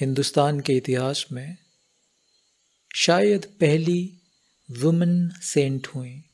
[0.00, 1.56] हिंदुस्तान के इतिहास में
[2.96, 4.18] शायद पहली
[4.70, 6.24] वुमेन सेंट हुई,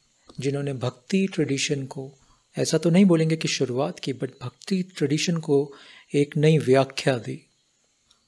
[0.40, 2.19] जिन्होंने भक्ति ट्रेडिशन को,
[2.58, 5.74] ऐसा तो नहीं बोलेंगे कि शुरुआत की बट भक्ति ट्रेडिशन को
[6.14, 7.46] एक नई व्याख्या दी।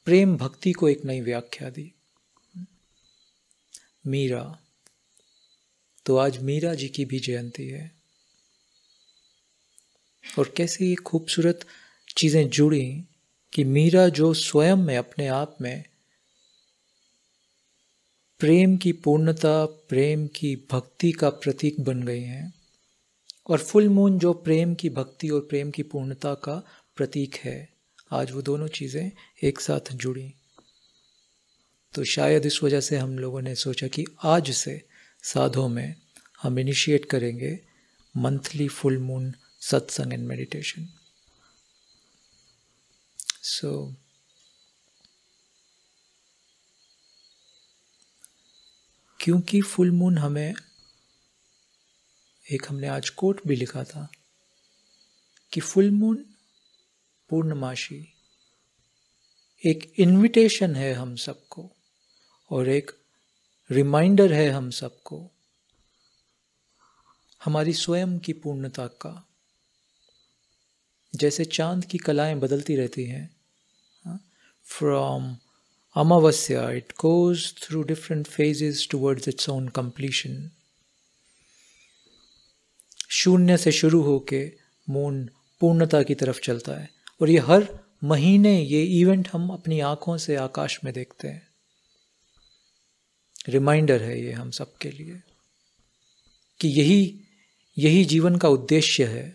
[0.04, 1.92] प्रेम भक्ति को एक नई व्याख्या दी।
[4.06, 4.58] मीरा
[6.06, 7.92] तो आज मीरा जी की भी जयंती है।
[10.38, 11.66] और कैसे ये खूबसूरत
[12.16, 13.04] चीज़ें जुड़ी
[13.56, 15.84] कि मीरा जो स्वयं में अपने आप में,
[18.40, 22.54] प्रेम की पूर्णता, प्रेम की भक्ति का प्रतीक बन गई हैं
[23.48, 26.62] और फुल मून जो प्रेम की भक्ति और प्रेम की पूर्णता का
[26.96, 27.68] प्रतीक है,
[28.12, 29.10] आज वो दोनों चीज़ें
[29.42, 30.34] एक साथ जुड़ी।
[31.94, 34.82] तो शायद इस वजह से हम लोगों ने सोचा कि आज से
[35.22, 35.94] साधों में
[36.42, 37.58] हम इनिशिएट करेंगे
[38.16, 40.88] monthly full moon satsang and meditation
[43.46, 43.94] so
[49.20, 50.54] क्योंकि फुल मून हमें,
[52.52, 54.08] एक हमने आज कोट भी लिखा था,
[55.52, 56.16] कि फुल मून
[57.28, 58.08] पूर्णमाशी
[59.66, 61.70] एक इनविटेशन है हम सबको,
[62.50, 62.90] और एक
[63.70, 65.30] रिमाइंडर है हम सबको,
[67.44, 69.28] हमारी स्वयं की पूर्णता का।
[71.14, 73.35] जैसे चाँद की कलाएँ बदलती रहती हैं
[74.66, 75.36] from
[75.96, 80.50] amavasya it goes through different phases towards its own completion
[83.10, 84.52] शून्य से शुरू होके
[84.90, 86.90] मून पूर्णता की तरफ़ चलता है।
[87.22, 91.48] और ये हर महीने ये इवेंट हम अपनी आँखों से आकाश में देखते हैं।
[93.48, 95.22] रिमाइंडर है ये हम सब के लिए
[96.60, 97.20] कि यही
[97.78, 99.34] यही जीवन का उद्देश्य है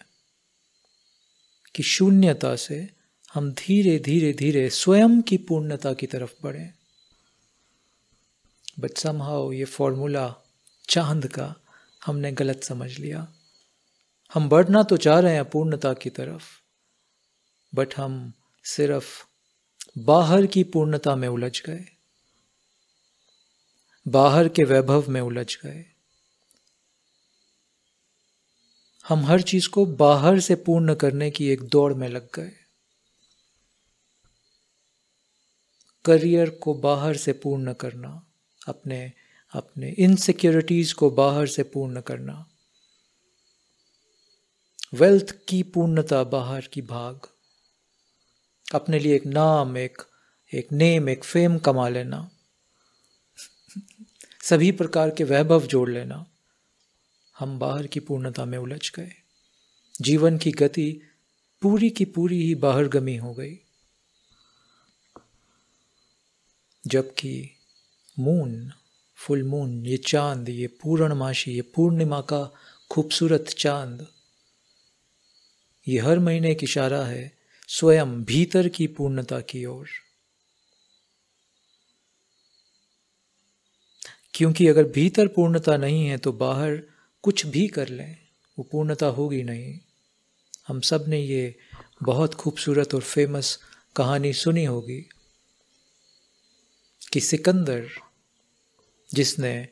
[1.76, 3.01] कि शून्यता से
[3.34, 6.74] हम धीरे धीरे धीरे स्वयं की पूर्णता की तरफ़ बढ़ें।
[8.80, 10.36] बट समहाउ ये फॉर्मूला
[10.90, 11.56] चाँद का
[12.06, 13.34] हमने गलत समझ लिया।
[14.34, 16.44] हम बढ़ना तो चाह रहे हैं पूर्णता की तरफ़
[17.76, 18.34] बट हम
[18.64, 19.24] सिर्फ़
[19.98, 21.86] बाहर की पूर्णता में उलझ गए।
[24.08, 25.86] बाहर के वैभव में उलझ गए।
[29.10, 32.52] हम हर चीज़ को बाहर से पूर्ण करने की एक दौड़ में लग गए।
[36.06, 38.26] करियर को बाहर से पूर्ण करना,
[38.68, 39.12] अपने
[39.54, 42.50] अपने इनसिक्योरिटीज को बाहर से पूर्ण करना।
[44.94, 47.20] वेल्थ की पूर्णता बाहर की भाग।
[48.74, 50.02] अपने लिए एक नाम, एक
[50.54, 52.32] एक नेम एक फेम कमा लेना।
[54.44, 56.26] सभी प्रकार के वैभव जोड़ लेना।
[57.40, 59.12] हम बाहर की पूर्णता में उलझ गए।
[60.02, 61.02] जीवन की गति
[61.62, 63.61] पूरी की पूरी ही बाहर गमी हो गई।
[66.92, 67.34] जबकि
[68.18, 68.72] मून
[69.20, 72.44] फुल मून ये चाँद, ये पूर्णमाशी ये पूर्णिमा का
[72.92, 74.08] खूबसूरत चाँद,
[75.88, 77.32] ये हर महीने एक इशारा है
[77.70, 79.88] स्वयं भीतर की पूर्णता की ओर।
[84.34, 86.76] क्योंकि अगर भीतर पूर्णता नहीं है तो बाहर
[87.24, 88.18] कुछ भी कर लें,
[88.58, 89.80] वो पूर्णता होगी नहीं।
[90.68, 91.56] हम सबने ये
[92.04, 93.58] बहुत खूबसूरत और फ़ेमस
[93.96, 95.00] कहानी सुनी होगी।
[97.14, 97.90] कि सिकंदर,
[99.14, 99.70] जिसने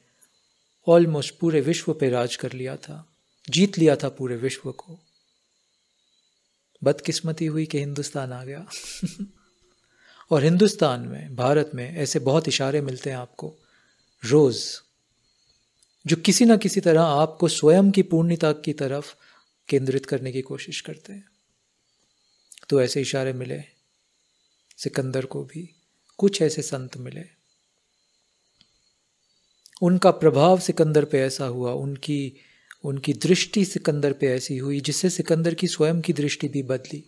[0.88, 3.10] ऑलमोस्ट पूरे विश्व पे राज कर लिया था,
[3.50, 5.00] जीत लिया था पूरे विश्व को।
[6.84, 8.70] बदकिस्मती हुई कि हिंदुस्तान आ गया।
[10.32, 13.56] और हिंदुस्तान में, भारत में ऐसे बहुत इशारे मिलते हैं आपको।
[14.26, 14.80] रोज़,
[16.08, 19.16] जो किसी ना किसी तरह आपको स्वयं की पूर्णता की तरफ़
[19.70, 21.30] केंद्रित करने की कोशिश करते हैं।
[22.70, 23.64] तो ऐसे इशारे मिले
[24.78, 25.79] सिकंदर को भी।
[26.20, 27.24] कुछ ऐसे संत मिले।
[29.82, 32.34] उनका प्रभाव सिकंदर पे ऐसा हुआ, उनकी
[32.84, 37.04] उनकी दृष्टि सिकंदर पे ऐसी हुई, जिससे सिकंदर की स्वयं की दृष्टि भी बदली।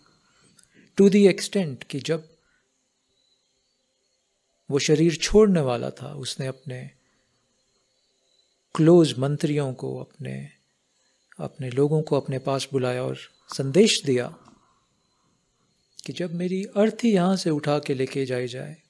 [0.96, 2.28] टू दी एक्सटेंट कि जब
[4.70, 6.90] वो शरीर छोड़ने वाला था, उसने अपने
[8.74, 10.50] क्लोज मंत्रियों को, अपने
[11.38, 13.18] अपने लोगों को अपने पास बुलाया और
[13.56, 14.34] संदेश दिया
[16.06, 18.81] कि जब मेरी अर्थी यहाँ से उठा के लेके जाई जाए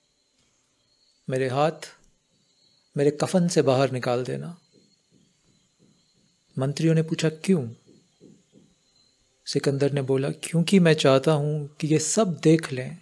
[1.32, 1.88] मेरे हाथ
[2.96, 4.60] मेरे कफन से बाहर निकाल देना।
[6.58, 7.68] मंत्रियों ने पूछा, क्यों?
[9.46, 12.98] सिकंदर ने बोला, क्योंकि मैं चाहता हूँ कि ये सब देख लें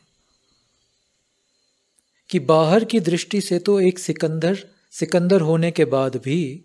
[2.31, 6.65] कि बाहर की दृष्टि से तो एक सिकंदर सिकंदर होने के बाद भी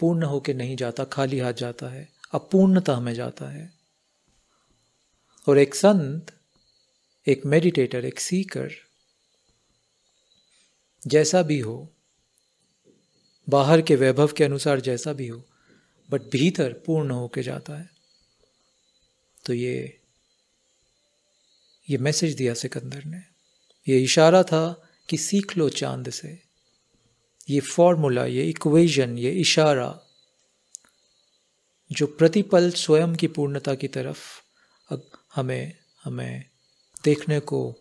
[0.00, 3.72] पूर्ण होके नहीं जाता, खाली हाथ जाता है, अपूर्णता में जाता है।
[5.48, 6.32] और एक संत,
[7.26, 8.70] एक मेडिटेटर, एक सीकर
[11.06, 11.92] जैसा भी हो,
[13.48, 15.44] बाहर के वैभव के अनुसार जैसा भी हो
[16.10, 17.88] बट भीतर पूर्ण होके जाता है।
[19.44, 19.96] तो ये
[21.88, 23.22] ये मैसेज दिया सिकंदर ने।
[23.88, 26.38] ये इशारा था कि सीख लो चाँद से।
[27.48, 30.00] ये फॉर्मूला ये इक्वेशन ये इशारा,
[31.90, 34.18] जो प्रतिपल स्वयं की पूर्णता की तरफ़
[35.34, 35.72] हमें
[36.04, 36.44] हमें
[37.04, 37.76] देखने को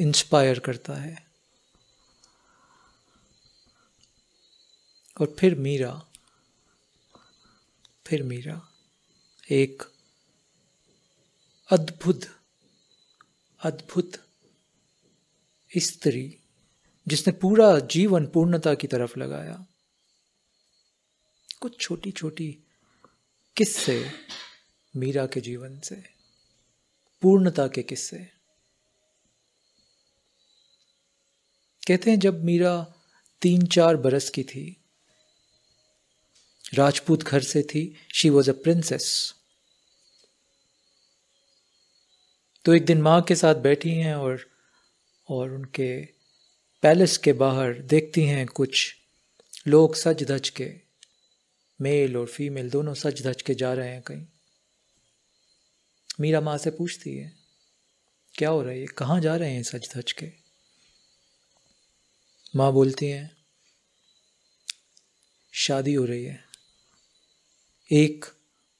[0.00, 1.29] इंस्पायर करता है।
[5.20, 6.06] और फिर मीरा
[8.06, 8.68] फिर मीरा,
[9.50, 9.82] एक
[11.70, 12.20] अद्भुत
[13.60, 14.12] अद्भुत
[15.78, 16.38] स्त्री
[17.08, 19.66] जिसने पूरा जीवन पूर्णता की तरफ़ लगाया।
[21.60, 22.64] कुछ छोटी छोटी
[23.56, 24.10] किस्से
[24.96, 26.02] मीरा के जीवन से,
[27.22, 28.18] पूर्णता के किस्से।
[31.88, 32.94] कहते हैं जब मीरा
[33.40, 34.79] तीन चार बरस की थी
[36.72, 37.82] राजपूत घर से थी।
[38.14, 39.34] शी वॉज़ अ प्रिंसेस
[42.64, 44.44] तो एक दिन माँ के साथ बैठी हैं और
[45.28, 46.00] और उनके
[46.82, 48.94] पैलेस के बाहर देखती हैं कुछ
[49.68, 50.70] लोग सज धज के,
[51.80, 54.26] मेल और फीमेल, दोनों सच धज के जा रहे हैं कहीं।
[56.20, 57.32] मीरा माँ से पूछती है,
[58.34, 58.80] क्या हो रहा है?
[58.80, 60.30] ये कहाँ जा रहे हैं सच धज के?
[62.56, 63.30] माँ बोलती हैं,
[65.54, 66.49] शादी हो रही है।
[67.92, 68.24] एक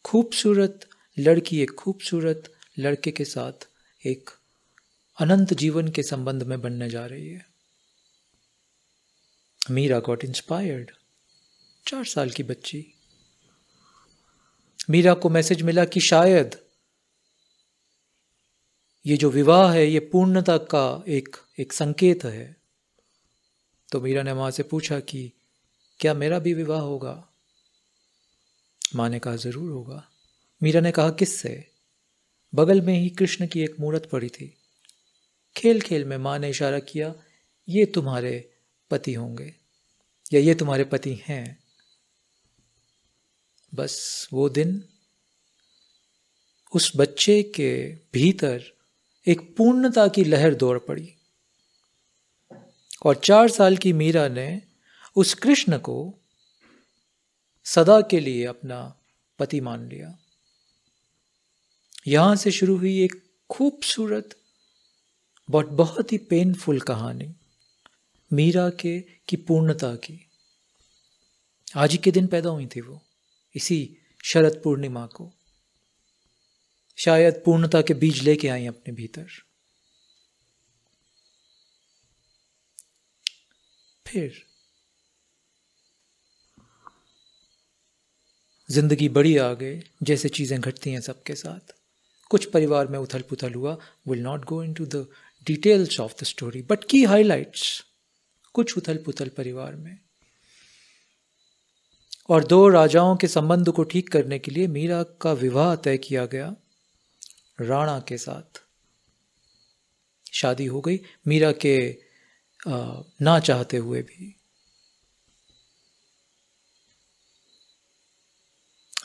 [0.04, 3.68] खूबसूरत लड़की, एक खूबसूरत लड़के के साथ
[4.06, 4.30] एक
[5.20, 7.46] अनंत जीवन के संबंध में बनने जा रही है।
[9.70, 10.90] मीरा गॉट इंस्पायर्ड
[11.86, 12.94] चार साल की बच्ची।
[14.90, 16.56] मीरा को मैसेज मिला कि शायद
[19.06, 22.56] ये जो विवाह है, ये पूर्णता का एक एक संकेत है।
[23.92, 25.32] तो मीरा ने माँ से पूछा कि
[26.00, 27.26] क्या मेरा भी विवाह होगा?
[28.96, 30.08] माँ ने कहा, ज़रूर होगा।
[30.62, 31.66] मीरा ने कहा, किससे?
[32.54, 34.56] बगल में ही कृष्ण की एक मूर्त पड़ी थी।
[35.56, 37.14] खेल खेल में माँ ने इशारा किया,
[37.68, 38.50] ये तुम्हारे
[38.90, 39.54] पति होंगे,
[40.32, 41.58] या ये तुम्हारे पति हैं?
[43.74, 44.84] बस वो दिन
[46.74, 48.62] उस बच्चे के भीतर
[49.26, 51.14] एक पूर्णता की लहर दौड़ पड़ी।
[53.04, 54.62] और चार साल की मीरा ने
[55.16, 56.19] उस कृष्ण को
[57.74, 59.00] सदा के लिए अपना
[59.38, 60.18] पति मान लिया।
[62.06, 64.36] यहाँ से शुरू हुई एक खूबसूरत
[65.50, 67.34] बट बहुत ही पेनफुल कहानी,
[68.32, 70.30] मीरा के की पूर्णता की।
[71.76, 73.02] आज ही के दिन पैदा हुई थी वो,
[73.54, 75.32] इसी शरद पूर्णिमा को।
[76.96, 79.26] शायद पूर्णता के बीज लेके आई अपने भीतर।
[84.06, 84.49] फिर
[88.70, 91.74] ज़िंदगी बड़ी आ गई, जैसे चीज़ें घटती हैं सबके साथ।
[92.30, 93.76] कुछ परिवार में उथल पुथल हुआ
[94.08, 95.06] will not go into the
[95.46, 97.62] details of the story but key highlights
[98.54, 99.98] कुछ उथल पुथल परिवार में।
[102.30, 106.26] और दो राजाओं के संबंध को ठीक करने के लिए मीरा का विवाह तय किया
[106.26, 106.54] गया,
[107.58, 108.60] राणा के साथ।
[110.32, 111.76] शादी हो गई, मीरा के
[112.66, 114.34] ना चाहते हुए भी।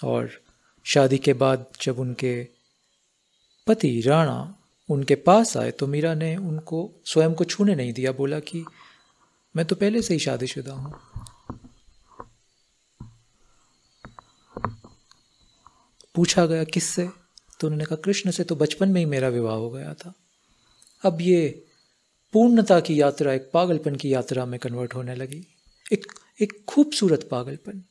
[0.05, 0.29] और
[0.83, 2.47] शादी के बाद जब उनके
[3.67, 4.55] पति राणा
[4.89, 8.65] उनके पास आए तो मीरा ने उनको, स्वयं को छूने नहीं दिया, बोला कि
[9.55, 10.93] मैं तो पहले से ही शादीशुदा हूँ।
[16.15, 17.09] पूछा गया, किससे?
[17.59, 20.13] तो उन्होंने कहा, कृष्ण से तो बचपन में ही मेरा विवाह हो गया था।
[21.03, 21.65] अब ये
[22.33, 25.47] पूर्णता की यात्रा एक पागलपन की यात्रा में कन्वर्ट होने लगी।
[25.93, 26.05] एक
[26.41, 27.83] एक खूबसूरत पागलपन।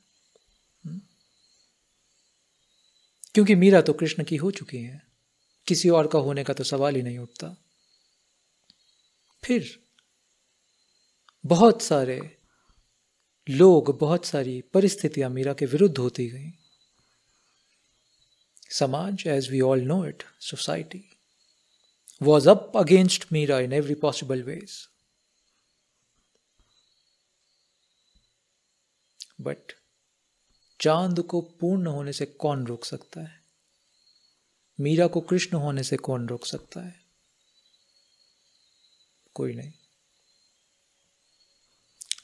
[3.34, 5.02] क्योंकि मीरा तो कृष्ण की हो चुकी है।
[5.66, 7.54] किसी और का होने का तो सवाल ही नहीं उठता।
[9.42, 9.68] फिर
[11.44, 12.18] बहुत सारे
[13.46, 16.52] लोग, बहुत सारी परिस्थितियाँ मीरा के विरुद्ध होती गई।
[18.70, 21.04] समाज as we all know it society
[22.20, 24.76] was up against Meera in every possible ways
[29.40, 29.72] but
[30.84, 33.42] चाँद को पूर्ण होने से कौन रोक सकता है?
[34.80, 37.00] मीरा को कृष्ण होने से कौन रोक सकता है?
[39.34, 39.72] कोई नहीं।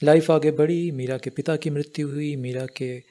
[0.03, 3.03] लाइफ आगे बढ़ी, मीरा के पिता की मृत्यु हुई, मीरा के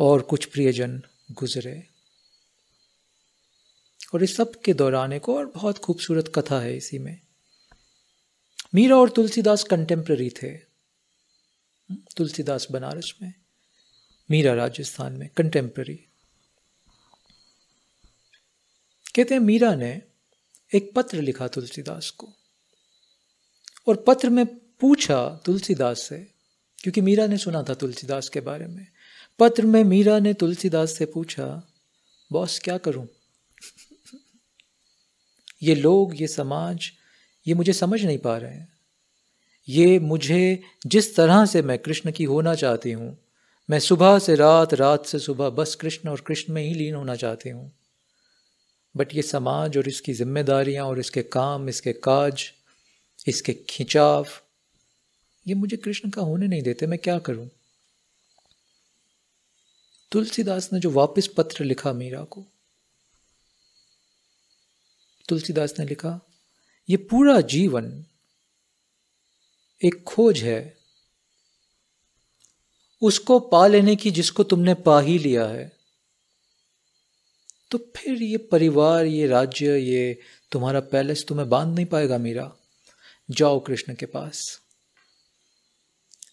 [0.00, 1.02] और कुछ प्रियजन
[1.32, 1.88] गुजरे।
[4.14, 7.20] और इस सब के दौरान एक और बहुत खूबसूरत कथा है इसी में।
[8.74, 10.58] मीरा और तुलसीदास कंटेम्प्ररी थे।
[12.16, 13.34] तुलसीदास बनारस में।
[14.30, 16.06] मीरा राजस्थान में कंटेम्प्ररी
[19.16, 20.02] कहते हैं, मीरा ने
[20.74, 22.32] एक पत्र लिखा तुलसीदास को।
[23.88, 26.26] और पत्र में पूछा तुलसीदास से,
[26.78, 28.86] क्योंकि मीरा ने सुना था तुलसीदास के बारे में,
[29.38, 31.72] पत्र में मीरा ने तुलसीदास से पूछा,
[32.32, 33.08] बॉस, क्या करूँ?
[35.62, 36.92] ये लोग, ये समाज,
[37.46, 38.72] ये मुझे समझ नहीं पा रहे हैं।
[39.68, 43.18] ये मुझे जिस तरह से मैं कृष्ण की होना चाहती हूँ
[43.70, 47.14] मैं सुबह से रात रात से सुबह बस कृष्ण और कृष्ण में ही लीन होना
[47.16, 47.72] चाहती हूँ।
[48.96, 52.52] बट ये समाज और इसकी जिम्मेदारियाँ और इसके काम, इसके काज,
[53.28, 54.26] इसके खिंचाव,
[55.48, 57.48] ये मुझे कृष्ण का होने नहीं देते, मैं क्या करूँ?
[60.12, 62.44] तुलसीदास ने जो वापस पत्र लिखा मीरा को,
[65.28, 66.20] तुलसीदास ने लिखा,
[66.88, 68.04] ये पूरा जीवन
[69.84, 70.79] एक खोज है
[73.02, 75.72] उसको पा लेने की जिसको तुमने पा ही लिया है।
[77.70, 80.20] तो फिर ये परिवार, ये राज्य, ये
[80.52, 82.52] तुम्हारा पैलेस तुम्हें बाँध नहीं पाएगा मीरा।
[83.30, 84.60] जाओ कृष्ण के पास।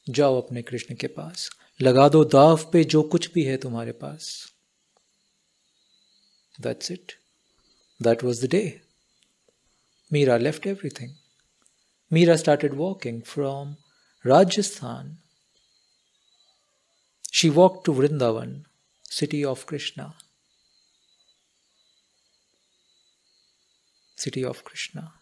[0.10, 1.50] जाओ अपने कृष्ण के पास।
[1.82, 4.54] लगा दो दाव पे जो कुछ भी है तुम्हारे पास।
[6.62, 7.12] That's it
[8.02, 8.82] that was the day
[10.14, 11.14] Meera left everything
[12.14, 13.76] Meera started walking from
[14.26, 15.18] Rajasthan.
[17.38, 18.66] She walk to Vrindavan
[19.12, 20.18] city of Krishna
[24.18, 25.20] city of Krishna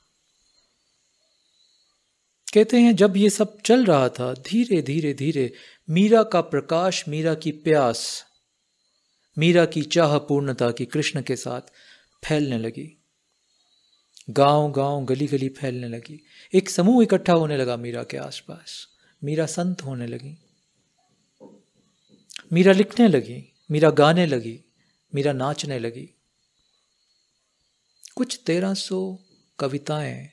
[2.54, 5.54] कहते हैं, जब ये सब चल रहा था, धीरे धीरे धीरे,
[5.90, 8.26] मीरा का प्रकाश, मीरा की प्यास,
[9.38, 11.62] मीरा की चाह पूर्णता की कृष्ण के साथ
[12.26, 13.04] फैलने लगी।
[14.30, 18.88] गाँव गाँव गली गली फैलने लगी। एक समूह इकट्ठा होने लगा मीरा के आसपास।
[19.24, 20.45] मीरा संत होने लगी।
[22.54, 24.60] मीरा लिखने लगी, मीरा गाने लगी,
[25.16, 26.10] मीरा नाचने लगी।
[28.16, 29.18] कुछ तेरह सौ
[29.60, 30.30] कविताएँ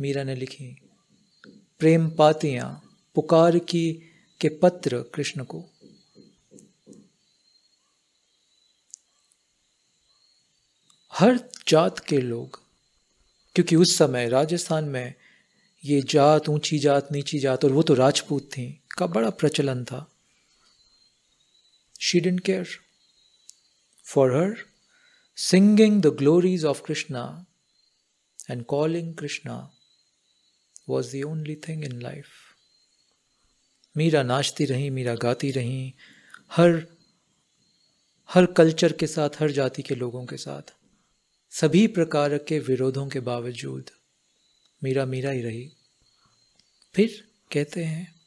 [0.00, 0.76] मीरा ने लिखी।
[1.78, 4.02] प्रेम पातियाँ पुकार की
[4.40, 5.64] के पत्र कृष्ण को।
[11.12, 12.60] हर जात के लोग,
[13.54, 15.14] क्योंकि उस समय राजस्थान में
[15.84, 20.12] ये जात ऊँची जात नीची जात, और वो तो राजपूत थी, का बड़ा प्रचलन था।
[22.00, 22.68] She didn't care
[24.06, 24.54] for her
[25.38, 27.24] singing the glories of Krishna
[28.50, 29.56] and calling Krishna
[30.88, 32.26] was the only thing in life
[33.96, 35.94] Meera नाचती रही मीरा गाती रही
[36.56, 36.82] हर
[38.28, 40.74] हर कल्चर के साथ हर जाति के लोगों के साथ
[41.52, 43.90] सभी प्रकार के विरोधों के बावजूद
[44.82, 45.72] मीरा मीरा ही रही
[46.94, 48.17] फिर कहते हैं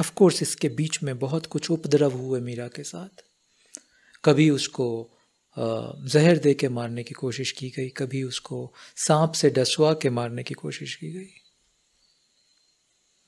[0.00, 3.22] ऑफ़ कोर्स इसके बीच में बहुत कुछ उपद्रव हुए मीरा के साथ।
[4.24, 4.88] कभी उसको
[5.56, 10.42] जहर दे के मारने की कोशिश की गई, कभी उसको सांप से डसवा के मारने
[10.42, 11.30] की कोशिश की गई।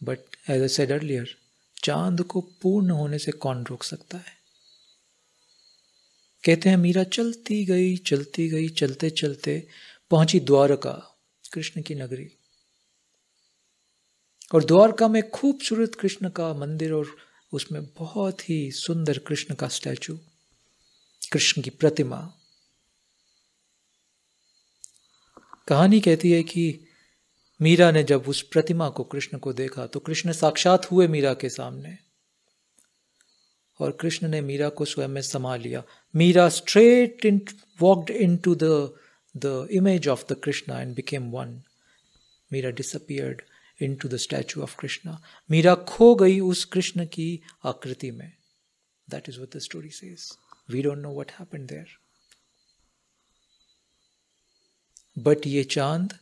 [0.00, 0.18] But
[0.50, 1.36] as I said earlier
[1.84, 4.38] चाँद को पूर्ण होने से कौन रोक सकता है?
[6.44, 9.66] कहते हैं, मीरा, चलती गई चलती गई चलते चलते
[10.10, 10.92] पहुँची द्वारका,
[11.52, 12.30] कृष्ण की नगरी।
[14.52, 17.16] और द्वारका में खूबसूरत कृष्ण का मंदिर और
[17.52, 20.18] उसमें बहुत ही सुंदर कृष्ण का स्टैचू,
[21.32, 22.20] कृष्ण की प्रतिमा।
[25.68, 26.84] कहानी कहती है कि
[27.60, 31.48] मीरा ने जब उस प्रतिमा को कृष्ण को देखा तो कृष्ण साक्षात हुए मीरा के
[31.48, 31.96] सामने
[33.80, 35.82] और कृष्ण ने मीरा को स्वयं में समा लिया।
[36.14, 37.40] Meera straight in
[37.80, 38.94] walked into the
[39.36, 41.62] the image of the Krishna and became one
[42.52, 43.42] Meera disappeared
[43.94, 45.20] into the statue of Krishna
[45.50, 47.28] Meera खो गई उस कृष्ण की
[47.64, 48.32] आकृति में
[49.08, 50.30] that is what the story says
[50.68, 51.88] We don't know what happened there.
[55.18, 56.12] But ये चाँद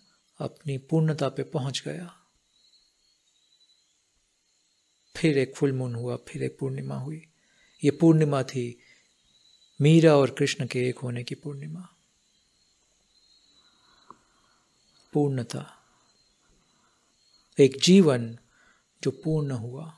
[0.41, 2.07] अपनी पूर्णता पे पहुँच गया
[5.15, 7.21] फिर एक फुल मून हुआ फिर एक पूर्णिमा हुई
[7.83, 8.65] ये पूर्णिमा थी
[9.81, 11.88] मीरा और कृष्ण के एक होने की पूर्णिमा
[15.12, 15.77] पूर्णता
[17.61, 18.38] एक जीवन
[19.03, 19.95] जो पूर्ण हुआ।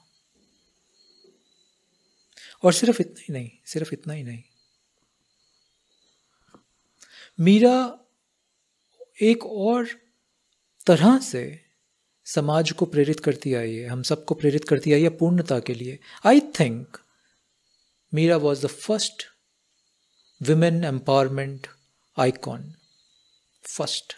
[2.65, 4.43] और सिर्फ़ इतना ही नहीं, सिर्फ़ इतना ही नहीं।
[7.41, 7.99] मीरा
[9.23, 9.89] एक और
[10.87, 11.61] तरह से
[12.25, 15.99] समाज को प्रेरित करती आई है, हम सबको प्रेरित करती आई है पूर्णता के लिए।
[16.27, 16.99] I think
[18.15, 19.25] Meera was the first
[20.43, 21.67] women empowerment
[22.19, 22.75] icon
[23.65, 24.17] first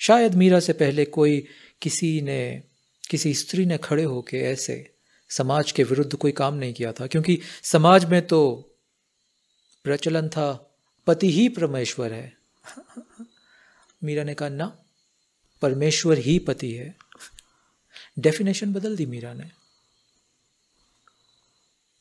[0.00, 1.46] शायद मीरा से पहले कोई
[1.82, 2.62] किसी ने,
[3.10, 4.94] किसी स्त्री ने खड़े होके ऐसे
[5.28, 8.70] समाज के विरुद्ध कोई काम नहीं किया था, क्योंकि समाज में तो
[9.84, 12.36] प्रचलन था, पति ही परमेश्वर है।
[14.04, 14.78] मीरा ने कहा, ना,
[15.62, 16.96] परमेश्वर ही पति है।
[18.18, 19.50] डेफिनेशन बदल दी मीरा ने।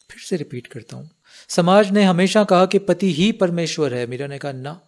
[0.10, 1.10] फिर से रिपीट करता हूँ।
[1.50, 4.82] समाज ने हमेशा कहा कि पति ही परमेश्वर है। मीरा ने कहा, ना,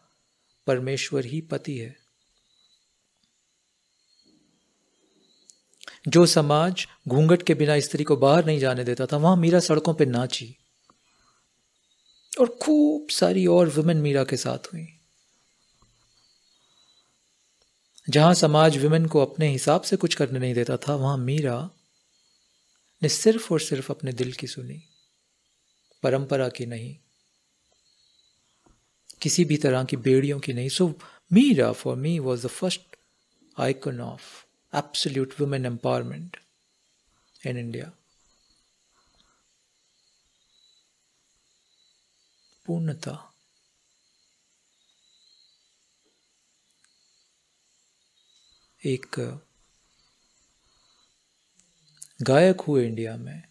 [0.67, 2.00] परमेश्वर ही पति है।
[6.07, 9.93] जो समाज घूंघट के बिना स्त्री को बाहर नहीं जाने देता था, वहाँ मीरा सड़कों
[9.93, 10.55] पर नाची।
[12.39, 14.87] और खूब सारी और वुमेन मीरा के साथ हुई।
[18.09, 21.69] जहाँ समाज वुमेन को अपने हिसाब से कुछ करने नहीं देता था, वहाँ मीरा
[23.01, 24.81] ने सिर्फ़ और सिर्फ़ अपने दिल की सुनी,
[26.03, 26.95] परंपरा की नहीं,
[29.21, 30.93] किसी भी तरह की बेड़ियों की नहीं। So
[31.31, 32.81] Meera for me was the first
[33.57, 36.37] icon of absolute women empowerment
[37.47, 37.91] in India
[42.65, 43.33] पूर्णता
[48.85, 49.15] एक
[52.21, 53.43] गायक हुए इंडिया में।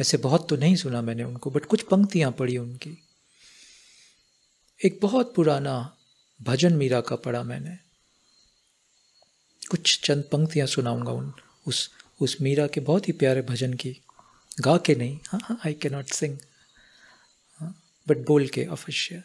[0.00, 2.96] ऐसे बहुत तो नहीं सुना मैंने उनको बट कुछ पंक्तियाँ पढ़ी उनकी।
[4.84, 5.96] एक बहुत पुराना
[6.42, 7.89] भजन मीरा का पढ़ा मैंने।
[9.70, 11.32] कुछ चंद पंक्तियाँ सुनाऊँगा उन,
[11.66, 13.92] उस उस मीरा के बहुत ही प्यारे भजन की।
[14.60, 16.38] गा के नहीं हाँ हाँ आई के नॉट सिंग
[18.06, 19.22] बट बोल के, अवश्य।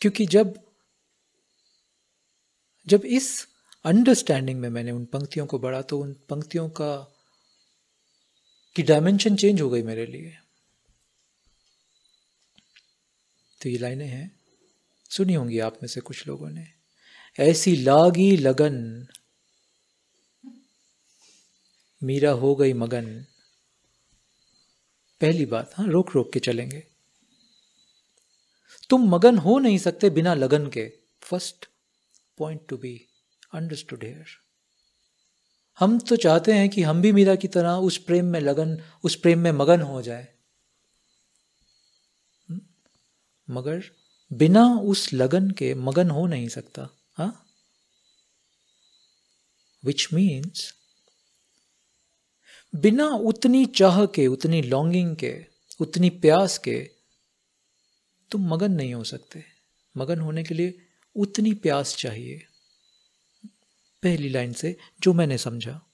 [0.00, 0.58] क्योंकि जब
[2.86, 3.46] जब इस
[3.84, 6.96] अंडरस्टैंडिंग में मैंने उन पंक्तियों को बढ़ा तो उन पंक्तियों का,
[8.76, 10.36] की डायमेंशन चेंज हो गई मेरे लिए।
[13.60, 14.43] तो ये लाइनें हैं।
[15.16, 16.66] सुनी होंगी आप में से कुछ लोगों ने।
[17.38, 19.06] ऐसी लागी लगन।
[22.02, 23.26] मीरा हो गई मगन।
[25.20, 26.86] पहली बात हाँ रोक रोक के चलेंगे।
[28.90, 31.66] तुम मगन हो नहीं सकते बिना लगन के। First
[32.38, 33.06] point to be
[33.54, 34.26] understood here
[35.78, 39.14] हम तो चाहते हैं कि हम भी मीरा की तरह उस प्रेम में लगन, उस
[39.14, 40.34] प्रेम में मगन हो जाए।
[42.50, 42.60] हम्म?
[43.54, 47.46] मगर बिना उस लगन के मगन हो नहीं सकता, हा?
[49.84, 50.74] विच मीन्स
[52.74, 55.46] बिना उतनी चाह के, उतनी लॉन्गिंग के,
[55.80, 56.90] उतनी प्यास के,
[58.30, 59.44] तुम मगन नहीं हो सकते।
[59.96, 60.78] मगन होने के लिए
[61.16, 62.46] उतनी प्यास चाहिए।
[64.02, 65.90] पहली लाइन से, जो मैंने समझा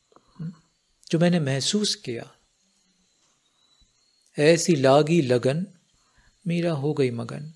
[1.11, 2.35] जो मैंने महसूस किया।
[4.39, 5.67] ऐसी लागी लगन,
[6.47, 7.55] मेरा हो गई मगन।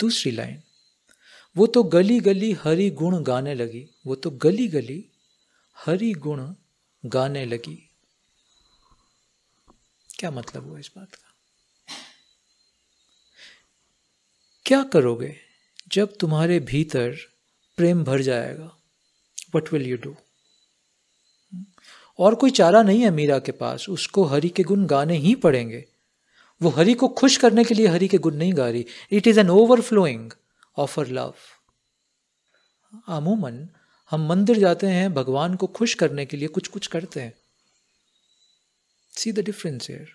[0.00, 0.62] दूसरी लाइन,
[1.56, 5.04] वो तो गली गली हरि गुण गाने लगी, वो तो गली गली
[5.76, 6.54] हरि गुण
[7.06, 7.78] गाने लगी।
[10.10, 11.28] क्या मतलब हुआ इस बात का?
[14.66, 15.36] क्या करोगे
[15.88, 17.16] जब तुम्हारे भीतर
[17.76, 18.76] प्रेम भर जाएगा?
[19.54, 20.14] वट विल यू डू
[22.18, 25.84] और कोई चारा नहीं है मीरा के पास, उसको हरि के गुण गाने ही पड़ेंगे।
[26.62, 29.40] वो हरि को खुश करने के लिए हरि के गुण नहीं गा रही। It is
[29.40, 30.30] an overflowing
[30.76, 31.34] of her love
[33.08, 33.68] अमूमन,
[34.10, 37.34] हम मंदिर जाते हैं, भगवान को खुश करने के लिए कुछ कुछ करते हैं।
[39.18, 40.14] सी द डिफरेंस हेयर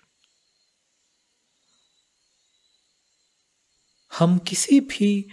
[4.18, 5.28] हम किसी भी,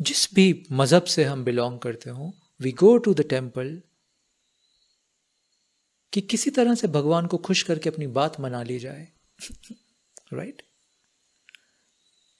[0.00, 3.82] जिस भी मज़हब से हम बिलोंग करते हो we go to the temple
[6.12, 9.08] कि किसी तरह से भगवान को खुश करके अपनी बात मना ली जाए।
[10.34, 10.62] राइट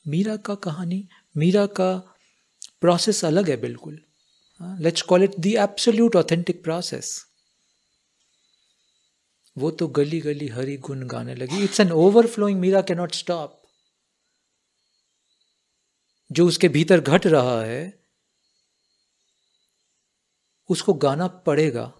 [0.06, 1.96] मीरा का कहानी मीरा का
[2.80, 4.00] प्रोसेस अलग है बिल्कुल
[4.80, 7.26] let's call it the absolute authentic process
[9.58, 13.60] वो तो गली गली हरी गुन गाने लगी it's an overflowing Meera cannot stop
[16.30, 18.00] जो उसके भीतर घट रहा है,
[20.68, 21.92] उसको गाना पड़ेगा।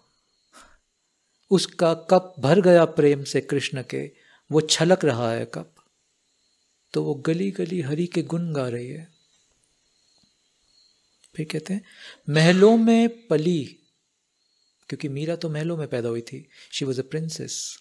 [1.51, 4.13] उसका कप भर गया प्रेम से कृष्ण के,
[4.53, 5.74] वो छलक रहा है कप।
[6.95, 9.15] तो वो गली गली हरि के गुण गा रही है।
[11.37, 11.85] फिर कहते हैं,
[12.29, 13.65] महलों में पली,
[14.89, 17.79] क्योंकि मीरा तो महलों में पैदा हुई थी। शी वॉज़ अ प्रिंसेस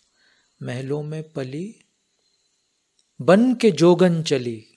[0.63, 1.75] महलों में पली,
[3.21, 4.75] बन के जोगन चली।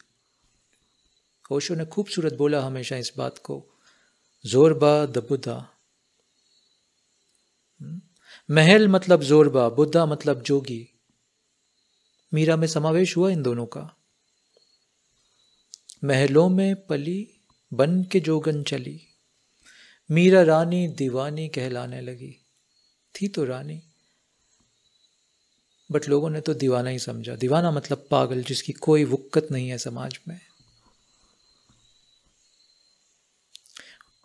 [1.52, 3.72] ओशो ने खूबसूरत बोला हमेशा इस बात को।
[4.46, 5.70] Zorba the Buddha.
[7.80, 8.00] हम्म?
[8.50, 10.88] महल मतलब जोरबा बुद्धा मतलब जोगी।
[12.34, 13.96] मीरा में समावेश हुआ इन दोनों का।
[16.02, 17.28] महलों में पली,
[17.72, 19.00] बन के जोगन चली।
[20.10, 22.34] मीरा रानी दीवानी कहलाने लगी।
[23.14, 23.80] थी तो रानी,
[25.90, 29.78] बट लोगों ने तो दीवाना ही समझा। दीवाना मतलब पागल, जिसकी कोई वुक्कत नहीं है
[29.78, 30.40] समाज में।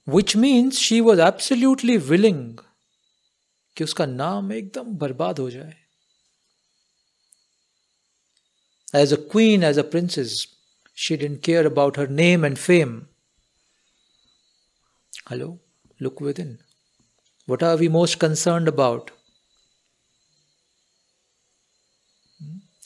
[0.08, 2.58] Which means she was absolutely willing
[3.78, 5.76] कि उसका नाम एकदम बर्बाद हो जाए।
[8.96, 10.48] As a queen as a princess
[11.02, 13.06] she didn't care about her name and fame
[15.30, 15.60] hello
[16.02, 16.58] look within
[17.50, 19.12] what are we most concern about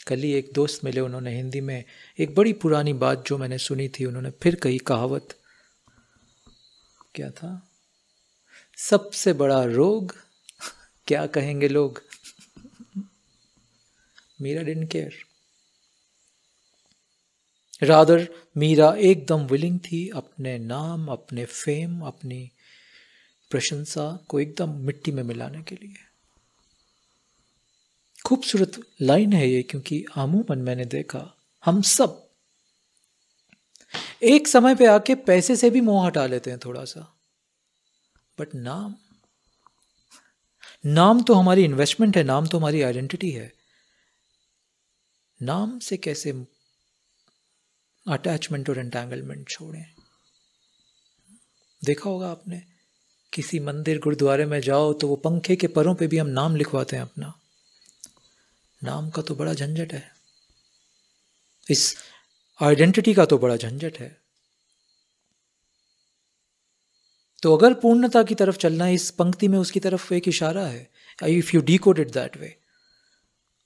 [0.07, 1.83] कल ही एक दोस्त मिले उन्होंने हिंदी में।
[2.19, 5.39] एक बड़ी पुरानी बात जो मैंने सुनी थी, उन्होंने फिर कही कहावत।
[7.15, 7.71] क्या था?
[8.77, 10.15] सबसे बड़ा रोग?
[11.07, 12.01] क्या कहेंगे लोग?
[14.41, 15.13] Meera didn't care
[17.81, 22.51] rather Meera एकदम विलिंग थी अपने नाम अपने फेम अपनी
[23.51, 26.03] प्रशंसा को एकदम मिट्टी में मिलाने के लिए
[28.25, 32.21] खूबसूरत लाइन है ये क्योंकि आमूमन मैंने देखा हम सब
[34.23, 37.01] एक समय पे आके पैसे से भी मोह हटा लेते हैं थोड़ा सा
[38.39, 38.95] बट नाम
[40.85, 43.51] नाम तो हमारी इन्वेस्टमेंट है नाम तो हमारी आइडेंटिटी है
[45.41, 46.31] नाम से कैसे
[48.07, 49.85] अटैचमेंट और एंटेंगलमेंट छोड़ें।
[51.85, 52.61] देखा होगा आपने,
[53.33, 56.95] किसी मंदिर गुरुद्वारे में जाओ तो वो पंखे के परों पे भी हम नाम लिखवाते
[56.95, 57.33] हैं अपना।
[58.83, 60.11] नाम का तो बड़ा झंझट है।
[61.71, 61.95] इस
[62.61, 64.21] आइडेंटिटी का तो बड़ा झंझट है।
[67.43, 70.89] तो अगर पूर्णता की तरफ़ चलना है, इस पंक्ति में उसकी तरफ़ एक इशारा है
[71.23, 72.59] if you decode it that way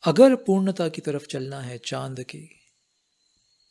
[0.03, 2.58] अगर पूर्णता की तरफ़ चलना है चाँद की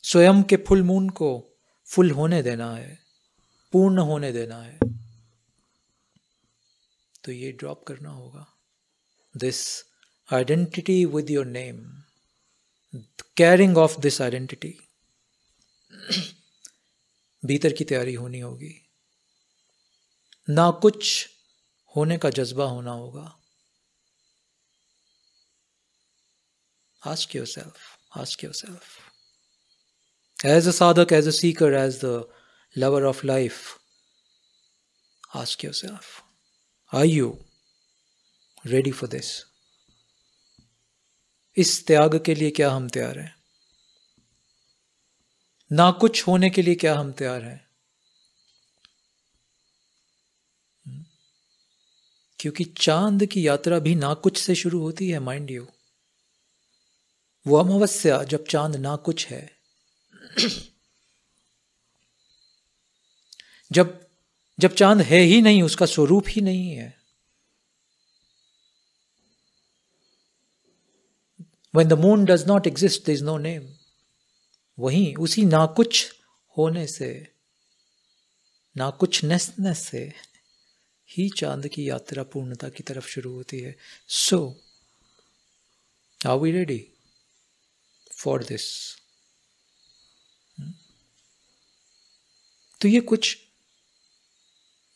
[0.03, 2.99] स्वयं के फुल मून को फुल होने देना है,
[3.73, 4.79] पूर्ण होने देना है।
[7.25, 8.47] तो ये ड्रॉप करना होगा।
[9.37, 9.85] This
[10.33, 12.03] identity with your name
[13.37, 14.79] carrying of this identity
[17.45, 18.75] भीतर की तैयारी होनी होगी।
[20.49, 21.29] ना कुछ
[21.97, 23.35] होने का जज्बा होना होगा।
[27.03, 27.77] Ask yourself
[28.17, 29.08] ask yourself
[30.47, 32.23] as a sadhak as a seeker, as the
[32.79, 33.57] lover of life,
[35.37, 36.03] ask yourself,
[36.95, 37.29] are you
[38.73, 39.27] ready for this?
[41.57, 43.37] इस त्याग के लिए क्या हम तैयार हैं?
[45.73, 47.69] ना कुछ होने के लिए क्या हम तैयार हैं?
[50.87, 51.05] हम्म?
[52.39, 55.67] क्योंकि चाँद की यात्रा भी ना कुछ से शुरू होती है माइंड यू
[57.47, 59.58] वो अमावस्या जब चाँद ना कुछ है।
[63.73, 64.09] जब
[64.61, 66.99] जब चाँद है ही नहीं, उसका स्वरूप ही नहीं है।
[71.77, 73.65] When the moon does not exist is no name.
[74.79, 76.15] वहीं उसी ना कुछ
[76.59, 77.33] होने से
[78.77, 80.13] ना कुछ नेसनेस से
[81.11, 83.77] ही चाँद की यात्रा पूर्णता की तरफ़ शुरू होती है।
[84.09, 84.61] So
[86.27, 86.93] are we ready
[88.13, 88.97] for this
[92.81, 93.39] तो ये कुछ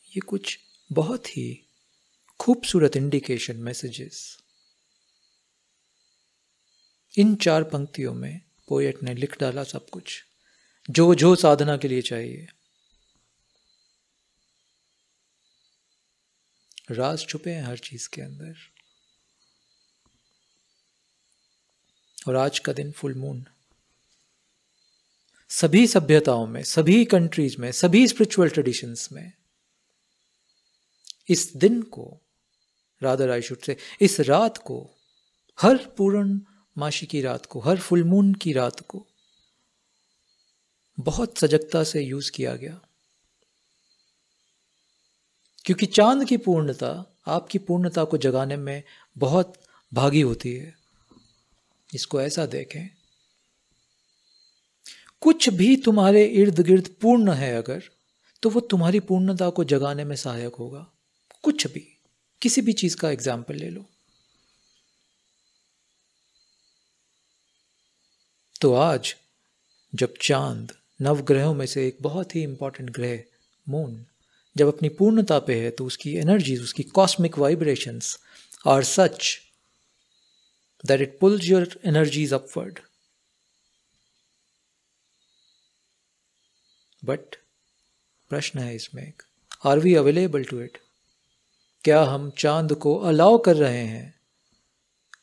[0.08, 0.58] ये कुछ
[0.92, 1.66] बहुत ही
[2.40, 4.38] खूबसूरत इंडिकेशन मैसेजेस
[7.18, 10.24] इन चार पंक्तियों में पोएट ने लिख डाला सब कुछ,
[10.90, 12.46] जो जो साधना के लिए चाहिए।
[16.90, 18.56] राज छुपे हैं हर चीज़ के अंदर।
[22.28, 23.46] और आज का दिन फुल मून
[25.60, 29.32] सभी सभ्यताओं में, सभी कंट्रीज़ में, सभी स्पिरिचुअल ट्रेडिशंस में,
[31.28, 32.20] इस दिन को,
[33.02, 34.90] राधा राय शुड से, इस रात को,
[35.60, 36.40] हर पूर्ण
[36.78, 39.06] माशी की रात को, हर फुल मून की रात को,
[41.00, 42.80] बहुत सजगता से यूज़ किया गया।
[45.64, 48.82] क्योंकि चाँद की पूर्णता, आपकी पूर्णता को जगाने में
[49.18, 49.54] बहुत
[49.94, 50.74] भागी होती है।
[51.94, 53.01] इसको ऐसा देखें
[55.22, 57.82] कुछ भी तुम्हारे इर्द गिर्द पूर्ण है अगर
[58.42, 60.86] तो वो तुम्हारी पूर्णता को जगाने में सहायक होगा।
[61.42, 61.86] कुछ भी,
[62.42, 63.84] किसी भी चीज़ का एग्ज़ाम्पल ले लो।
[68.60, 69.14] तो आज,
[69.92, 73.22] जब चाँद नवग्रहों में से एक बहुत ही इंपॉर्टेंट ग्रह
[73.66, 74.04] मून
[74.56, 78.18] जब अपनी पूर्णता पे है तो उसकी एनर्जीज उसकी cosmic vibrations
[78.66, 79.38] are such
[80.84, 82.78] that it pulls your energies upward
[87.02, 87.36] but
[88.30, 89.22] प्रश्न है इसमें एक।
[89.66, 90.78] Are we available to it
[91.84, 94.14] क्या हम चाँद को अलाउ कर रहे हैं?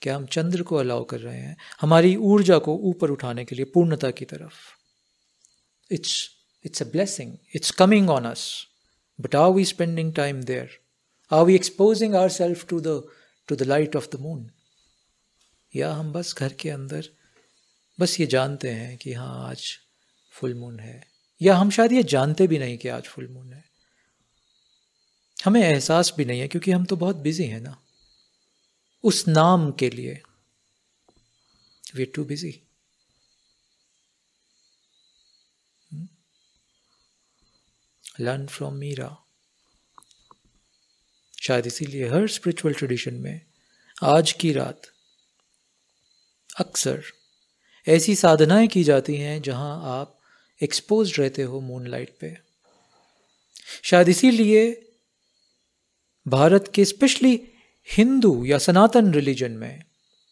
[0.01, 1.57] क्या हम चंद्र को अलाउ कर रहे हैं?
[1.81, 4.53] हमारी ऊर्जा को ऊपर उठाने के लिए पूर्णता की तरफ़।
[5.91, 6.29] It's
[6.65, 8.65] it's a blessing it's coming on us
[9.21, 10.79] but are we spending time there
[11.31, 13.09] are we exposing our self to the
[13.47, 14.49] to the light of the moon
[15.75, 17.09] या हम बस घर के अंदर,
[17.99, 19.77] बस ये जानते हैं कि हाँ आज
[20.31, 21.08] फुल मून है।
[21.41, 23.63] या हम शायद ये जानते भी नहीं कि आज फुल मून है।
[25.45, 27.77] हमें एहसास भी नहीं है क्योंकि हम तो बहुत बिज़ी हैं ना।
[29.03, 30.21] उस नाम के लिए
[31.95, 32.61] we too busy
[38.21, 39.17] learn from Meera
[41.41, 43.41] शायद इसीलिए हर स्पिरिचुअल ट्रेडिशन में
[44.03, 44.81] आज की रात
[46.59, 47.03] अक्सर
[47.87, 50.18] ऐसी साधनाएँ की जाती हैं जहाँ आप
[50.63, 52.37] एक्सपोज रहते हो मून लाइट पे।
[53.83, 54.91] शायद इसीलिए
[56.27, 57.47] भारत के स्पेशली
[57.91, 59.83] हिंदू या सनातन रिलीजन में,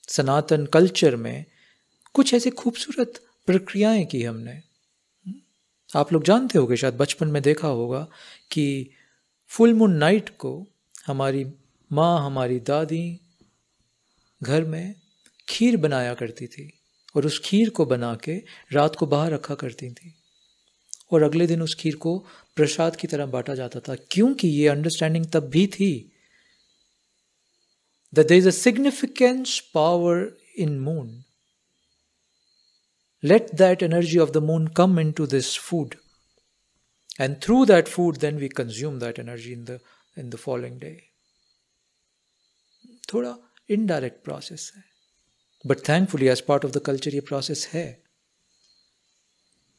[0.08, 1.46] सनातन कल्चर में
[2.14, 4.64] कुछ ऐसे खूबसूरत प्रक्रियाएँ की हमने।
[5.96, 8.08] आप लोग जानते होंगे, शायद बचपन में देखा होगा
[8.52, 8.90] कि
[9.48, 10.68] फुल मून नाइट को
[11.06, 11.46] हमारी
[11.92, 13.20] माँ, हमारी दादी
[14.44, 14.96] घर में
[15.50, 16.77] खीर बनाया करती थी।
[17.18, 18.36] और उस खीर को बना के
[18.74, 20.14] रात को बाहर रखा करती थी।
[21.12, 22.18] और अगले दिन उस खीर को
[22.58, 25.92] प्रसाद की तरह बांटा जाता था, क्योंकि ये अंडरस्टैंडिंग तब भी थी।
[28.14, 30.28] The there is a significance power
[30.58, 31.24] in moon
[33.24, 35.96] let that energy of the moon come into this food
[37.22, 39.80] and through that food then we consume that energy in the
[40.18, 40.92] in the following day
[43.14, 43.36] थोड़ा
[43.70, 44.84] indirect process है।
[45.66, 47.96] But thankfully, as part of the culture, process, process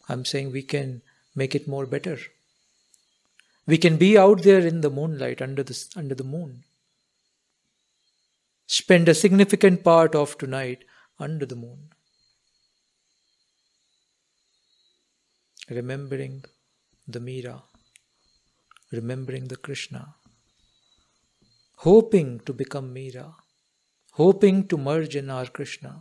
[0.08, 1.02] I'm saying we can
[1.34, 2.18] make it more better.
[3.66, 6.64] We can be out there in the moonlight under the, under the moon.
[8.66, 10.84] Spend a significant part of tonight
[11.18, 11.90] under the moon.
[15.68, 16.44] Remembering
[17.06, 17.62] the Mira,
[18.90, 20.14] remembering the Krishna,
[21.76, 23.34] hoping to become Mira.
[24.20, 25.92] Hoping to merge in our Krishna.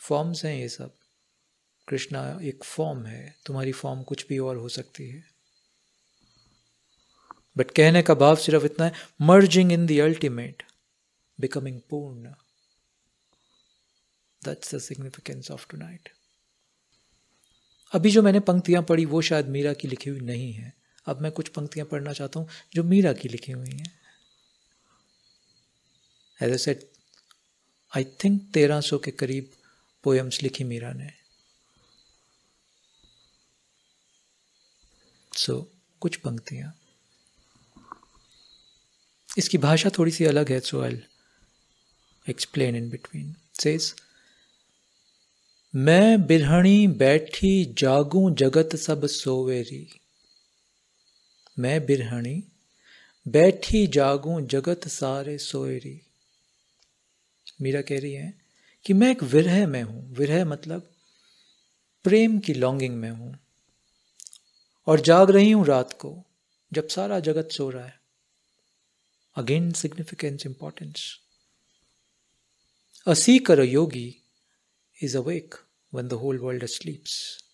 [0.00, 0.94] Forms हैं ये सब.
[1.88, 3.36] कृष्णा एक form है.
[3.46, 5.24] तुम्हारी form कुछ भी और हो सकती है.
[7.56, 10.62] बट कहने का भाव सिर्फ़ इतना है merging in the ultimate
[11.40, 12.34] becoming पूर्ण.
[14.44, 16.08] That's the significance of tonight
[17.92, 20.74] अभी जो मैंने पंक्तियाँ पढ़ी, वो शायद मीरा की लिखी हुई नहीं है.
[21.06, 23.99] अब मैं कुछ पंक्तियाँ पढ़ना चाहता हूँ, जो मीरा की लिखी हुई हैं.
[26.42, 26.90] As a set
[27.96, 29.50] I think तेरह सौ के करीब
[30.04, 31.10] पोएम्स लिखी मीरा ने।
[35.36, 35.64] सो so,
[36.00, 36.72] कुछ पंक्तियाँ।
[39.38, 41.02] इसकी भाषा थोड़ी सी अलग है so I
[42.30, 43.94] explain in between says
[45.74, 50.00] मैं बिरहणी बैठी जागूं जगत सब सोवेरी।
[51.58, 52.42] मैं बिरहणी
[53.28, 56.00] बैठी जागूं जगत सारे सोएरी
[57.62, 58.40] मीरा कह रही है
[58.84, 60.90] कि मैं एक विरह में हूँ। विरह मतलब
[62.04, 63.38] प्रेम की लॉन्गिंग में हूँ।
[64.86, 66.24] और जाग रही हूँ रात को,
[66.72, 68.00] जब सारा जगत सो रहा है।
[69.36, 71.18] अगेन सिग्निफिकेंस इंपॉर्टेंस
[73.06, 74.22] असी कर yogi
[75.02, 75.54] is awake
[75.94, 77.44] when the whole world sleeps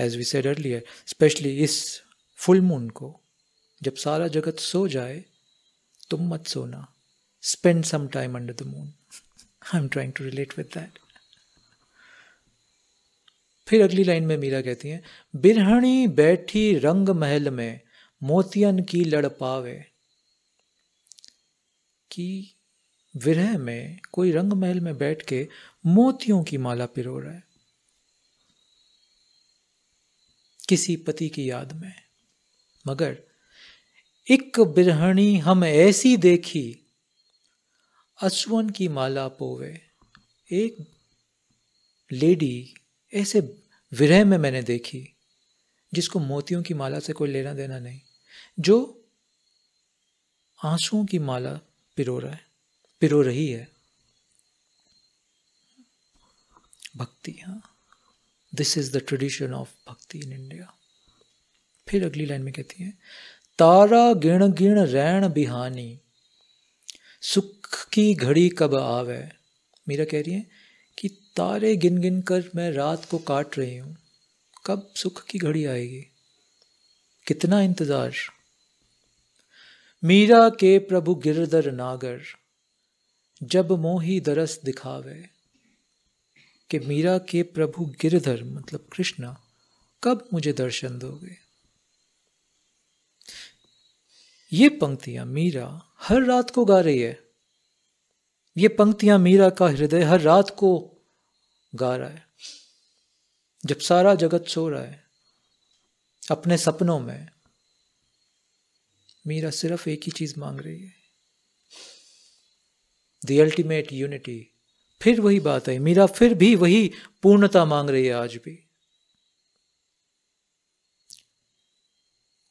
[0.00, 2.00] as we said earlier specially इस
[2.36, 3.20] फुल मून को,
[3.82, 5.24] जब सारा जगत सो जाए,
[6.10, 6.99] तुम मत सोना।
[7.42, 8.92] Spend some time under the moon
[9.74, 10.98] I am trying to relate with that
[13.68, 15.04] फिर अगली लाइन में मीरा कहती हैं,
[15.36, 17.80] बिरहणी बैठी रंग महल में,
[18.22, 19.84] मोतियन की लड़ पावे
[22.10, 22.54] कि
[23.16, 25.48] विरह में कोई रंग महल में बैठ के
[25.86, 27.44] मोतियों की माला पिरो रहा है।
[30.68, 31.94] किसी पति की याद में।
[32.86, 33.22] मगर
[34.30, 36.78] एक बिरहणी हम ऐसी देखी
[38.22, 39.80] असवन की माला पोवे।
[40.52, 40.76] एक
[42.12, 42.74] लेडी
[43.14, 43.40] ऐसे
[43.92, 45.08] विरह में मैंने देखी,
[45.94, 48.00] जिसको मोतियों की माला से कोई लेना देना नहीं,
[48.60, 48.76] जो
[50.64, 51.52] आंसुओं की माला
[51.96, 52.46] पिरो रहा है,
[53.00, 53.68] पिरो रही है।
[56.96, 57.62] भक्ति हाँ।
[58.54, 60.74] This is the tradition of bhakti in India
[61.88, 62.90] फिर अगली लाइन में कहती है,
[63.58, 66.00] तारा गिण गिण रैण बिहानी,
[67.20, 69.28] सुख की घड़ी कब आवे?
[69.88, 70.46] मीरा कह रही है
[70.98, 73.96] कि तारे गिन गिन कर मैं रात को काट रही हूँ।
[74.66, 76.06] कब सुख की घड़ी आएगी?
[77.26, 78.14] कितना इंतज़ार।
[80.04, 82.20] मीरा के प्रभु गिरधर नागर,
[83.42, 85.28] जब मोही दरस दिखावे।
[86.70, 89.40] कि मीरा के प्रभु गिरधर मतलब कृष्णा,
[90.04, 91.36] कब मुझे दर्शन दोगे?
[94.52, 97.29] ये पंक्तियाँ मीरा हर रात को गा रही है।
[98.60, 100.98] ये पंक्तियाँ मीरा का हृदय हर रात को
[101.74, 102.26] गा रहा है।
[103.66, 105.04] जब सारा जगत सो रहा है,
[106.30, 107.28] अपने सपनों में
[109.26, 110.94] मीरा सिर्फ़ एक ही चीज़ मांग रही है।
[113.26, 114.54] द अल्टीमेट यूनिटी
[115.00, 116.92] फिर वही बात है, मीरा फिर भी वही
[117.22, 118.54] पूर्णता मांग रही है आज भी।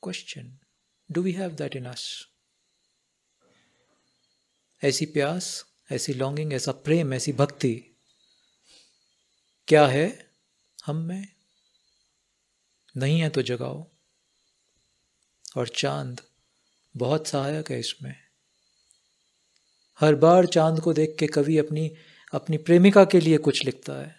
[0.04, 0.60] Question
[1.12, 2.28] do we have that in us
[4.84, 7.98] ऐसी प्यास ऐसी लॉन्गिंग ऐसा प्रेम, ऐसी भक्ति
[9.68, 10.32] क्या है?
[10.86, 11.28] हम में
[12.98, 13.88] नहीं है तो जगाओ।
[15.58, 16.22] और चाँद
[16.98, 18.16] बहुत सहायक है इसमें।
[20.00, 21.96] हर बार चाँद को देख के कवि अपनी
[22.34, 24.16] अपनी प्रेमिका के लिए कुछ लिखता है।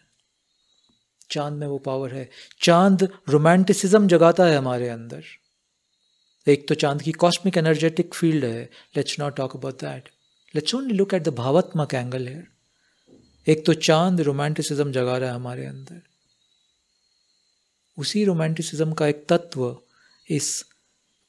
[1.31, 2.31] चाँद में वो पावर है।
[2.63, 5.25] चाँद रोमांटिसिज्म जगाता है हमारे अंदर।
[6.49, 10.09] एक तो चाँद की कॉस्मिक एनर्जेटिक फ़ील्ड है। Let's not talk about that
[10.75, 12.47] only look at the भावात्मक एंगल है
[13.47, 16.01] एक तो चाँद रोमांटिसिज्म जगा रहा है हमारे अंदर।
[17.99, 19.77] उसी रोमांटिसिज्म का एक तत्व
[20.29, 20.65] इस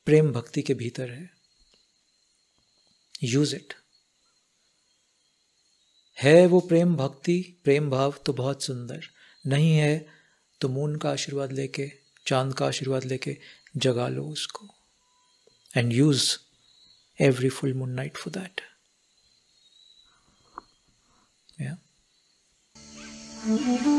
[0.06, 1.30] प्रेम भक्ति के भीतर है।
[3.24, 3.74] यूज़ इट
[6.18, 9.06] है वो प्रेम भक्ति, प्रेम भाव तो बहुत सुंदर।
[9.48, 10.06] नहीं है
[10.62, 11.92] तो मून का आशीर्वाद लेके,
[12.28, 13.38] चाँद का आशीर्वाद लेके
[13.78, 14.68] जगा लो उसको।
[15.78, 16.38] And use
[17.20, 18.62] every full moon night for that
[21.62, 21.76] Yeah.
[23.45, 23.91] Mm-hmm.